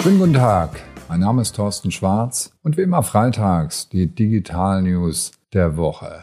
[0.00, 0.80] Schönen guten Tag.
[1.08, 6.22] Mein Name ist Thorsten Schwarz und wie immer freitags die Digital News der Woche.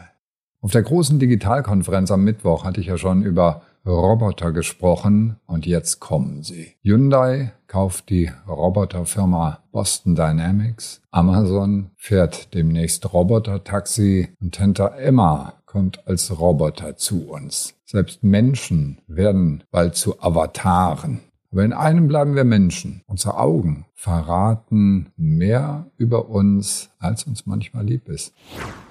[0.62, 6.00] Auf der großen Digitalkonferenz am Mittwoch hatte ich ja schon über Roboter gesprochen und jetzt
[6.00, 6.72] kommen sie.
[6.82, 11.02] Hyundai kauft die Roboterfirma Boston Dynamics.
[11.10, 17.74] Amazon fährt demnächst Roboter-Taxi und Tenta Emma kommt als Roboter zu uns.
[17.84, 21.20] Selbst Menschen werden bald zu Avataren.
[21.52, 23.02] Aber in einem bleiben wir Menschen.
[23.06, 28.34] Unsere Augen verraten mehr über uns, als uns manchmal lieb ist.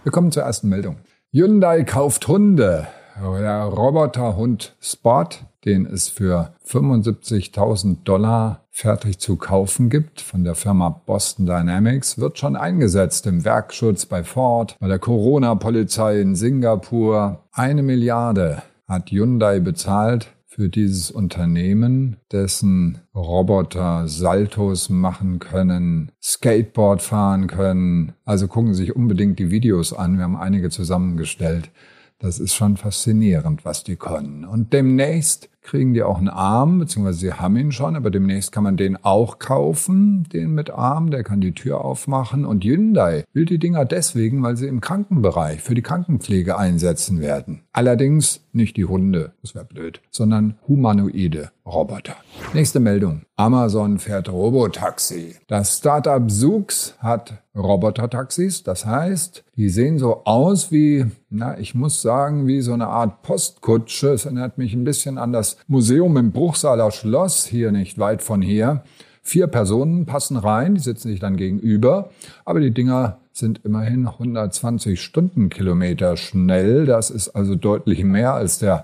[0.03, 0.97] Wir kommen zur ersten Meldung.
[1.31, 2.87] Hyundai kauft Hunde.
[3.17, 5.29] Der Roboterhund Spot,
[5.63, 12.37] den es für 75.000 Dollar fertig zu kaufen gibt von der Firma Boston Dynamics, wird
[12.37, 17.39] schon eingesetzt im Werkschutz bei Ford, bei der Corona-Polizei in Singapur.
[17.53, 27.47] Eine Milliarde hat Hyundai bezahlt für dieses Unternehmen, dessen Roboter Saltos machen können, Skateboard fahren
[27.47, 28.13] können.
[28.23, 30.15] Also gucken Sie sich unbedingt die Videos an.
[30.15, 31.71] Wir haben einige zusammengestellt.
[32.19, 34.45] Das ist schon faszinierend, was die können.
[34.45, 38.63] Und demnächst kriegen die auch einen Arm, beziehungsweise sie haben ihn schon, aber demnächst kann
[38.63, 42.45] man den auch kaufen, den mit Arm, der kann die Tür aufmachen.
[42.45, 47.63] Und Hyundai will die Dinger deswegen, weil sie im Krankenbereich für die Krankenpflege einsetzen werden.
[47.73, 52.15] Allerdings nicht die Hunde, das wäre blöd, sondern humanoide Roboter.
[52.53, 53.23] Nächste Meldung.
[53.35, 55.35] Amazon fährt Robotaxi.
[55.47, 58.63] Das Startup Zoox hat Robotertaxis.
[58.63, 63.23] Das heißt, die sehen so aus wie, na, ich muss sagen, wie so eine Art
[63.23, 64.09] Postkutsche.
[64.09, 68.41] Es erinnert mich ein bisschen an das Museum im Bruchsaler Schloss, hier nicht weit von
[68.41, 68.83] hier.
[69.27, 72.11] Vier Personen passen rein, die sitzen sich dann gegenüber,
[72.45, 76.85] aber die Dinger sind immerhin 120 Stundenkilometer schnell.
[76.85, 78.83] Das ist also deutlich mehr als der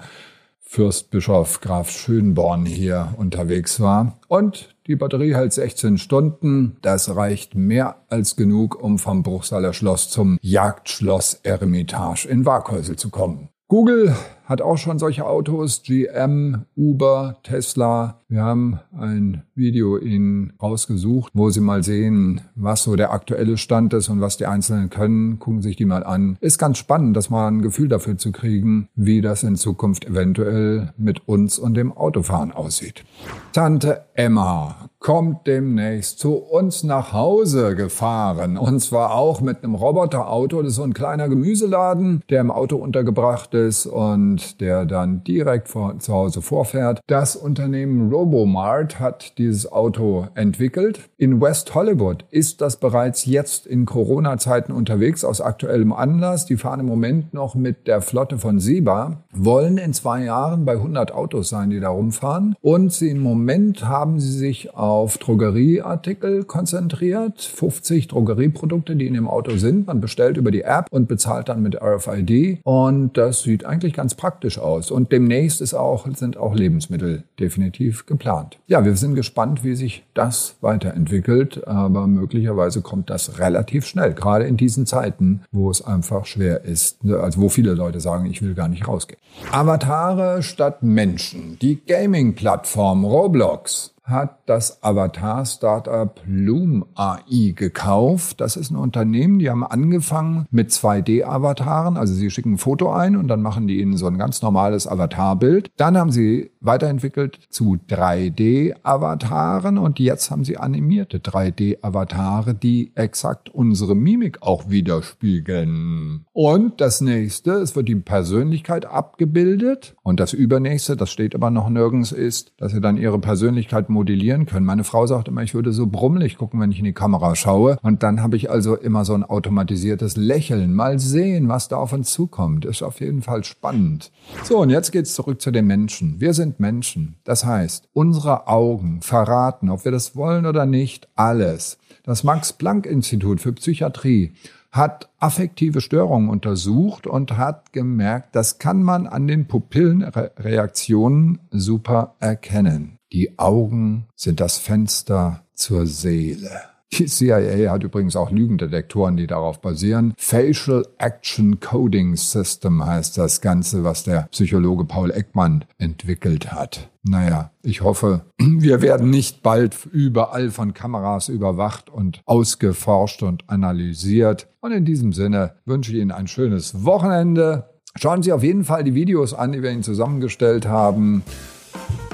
[0.59, 4.17] Fürstbischof Graf Schönborn hier unterwegs war.
[4.27, 6.77] Und die Batterie hält 16 Stunden.
[6.81, 13.09] Das reicht mehr als genug, um vom Bruchsaler Schloss zum Jagdschloss Eremitage in Waghäusel zu
[13.11, 13.49] kommen.
[13.67, 14.15] Google
[14.51, 18.19] hat auch schon solche Autos, GM, Uber, Tesla.
[18.27, 23.93] Wir haben ein Video Ihnen rausgesucht, wo Sie mal sehen, was so der aktuelle Stand
[23.93, 25.39] ist und was die Einzelnen können.
[25.39, 26.37] Gucken Sie sich die mal an.
[26.41, 30.91] Ist ganz spannend, das mal ein Gefühl dafür zu kriegen, wie das in Zukunft eventuell
[30.97, 33.05] mit uns und dem Autofahren aussieht.
[33.53, 38.55] Tante Emma kommt demnächst zu uns nach Hause gefahren.
[38.57, 40.61] Und zwar auch mit einem Roboterauto.
[40.61, 45.67] Das ist so ein kleiner Gemüseladen, der im Auto untergebracht ist und der dann direkt
[45.69, 47.01] vor, zu Hause vorfährt.
[47.07, 51.09] Das Unternehmen Robomart hat dieses Auto entwickelt.
[51.17, 56.45] In West Hollywood ist das bereits jetzt in Corona-Zeiten unterwegs aus aktuellem Anlass.
[56.45, 60.73] Die fahren im Moment noch mit der Flotte von Siba, wollen in zwei Jahren bei
[60.73, 62.55] 100 Autos sein, die da rumfahren.
[62.61, 67.41] Und sie im Moment haben sie sich auf Drogerieartikel konzentriert.
[67.41, 69.87] 50 Drogerieprodukte, die in dem Auto sind.
[69.87, 72.59] Man bestellt über die App und bezahlt dann mit RFID.
[72.63, 74.91] Und das sieht eigentlich ganz praktisch aus.
[74.91, 78.59] Und demnächst ist auch, sind auch Lebensmittel definitiv geplant.
[78.67, 84.45] Ja, wir sind gespannt, wie sich das weiterentwickelt, aber möglicherweise kommt das relativ schnell, gerade
[84.45, 88.53] in diesen Zeiten, wo es einfach schwer ist, also wo viele Leute sagen, ich will
[88.53, 89.19] gar nicht rausgehen.
[89.51, 91.57] Avatare statt Menschen.
[91.59, 98.41] Die Gaming-Plattform Roblox hat das Avatar-Startup Loom AI gekauft.
[98.41, 101.97] Das ist ein Unternehmen, die haben angefangen mit 2D-Avataren.
[101.97, 104.87] Also sie schicken ein Foto ein und dann machen die ihnen so ein ganz normales
[104.87, 105.71] Avatarbild.
[105.77, 113.95] Dann haben sie weiterentwickelt zu 3D-Avataren und jetzt haben sie animierte 3D-Avatare, die exakt unsere
[113.95, 116.25] Mimik auch widerspiegeln.
[116.33, 119.95] Und das nächste, es wird die Persönlichkeit abgebildet.
[120.03, 124.45] Und das übernächste, das steht aber noch nirgends, ist, dass sie dann ihre Persönlichkeit modellieren
[124.45, 124.65] können.
[124.65, 127.77] Meine Frau sagt immer, ich würde so brummelig gucken, wenn ich in die Kamera schaue.
[127.81, 130.73] Und dann habe ich also immer so ein automatisiertes Lächeln.
[130.73, 132.65] Mal sehen, was da auf uns zukommt.
[132.65, 134.11] Ist auf jeden Fall spannend.
[134.43, 136.19] So, und jetzt geht's zurück zu den Menschen.
[136.19, 137.15] Wir sind Menschen.
[137.23, 141.77] Das heißt, unsere Augen verraten, ob wir das wollen oder nicht, alles.
[142.03, 144.33] Das Max-Planck-Institut für Psychiatrie
[144.71, 152.97] hat affektive Störungen untersucht und hat gemerkt, das kann man an den Pupillenreaktionen super erkennen.
[153.11, 156.61] Die Augen sind das Fenster zur Seele.
[156.93, 160.13] Die CIA hat übrigens auch Lügendetektoren, die darauf basieren.
[160.17, 166.89] Facial Action Coding System heißt das Ganze, was der Psychologe Paul Ekman entwickelt hat.
[167.03, 174.49] Naja, ich hoffe, wir werden nicht bald überall von Kameras überwacht und ausgeforscht und analysiert.
[174.59, 177.69] Und in diesem Sinne wünsche ich Ihnen ein schönes Wochenende.
[177.95, 181.23] Schauen Sie auf jeden Fall die Videos an, die wir Ihnen zusammengestellt haben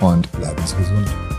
[0.02, 1.37] und bleiben Sie gesund.